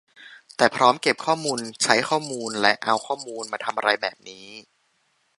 [0.55, 4.47] แต่พร้อมเก็บข้อมูล ใช้ข้อมูล และเอาข้อมูลมาทำอะไรแบบนี้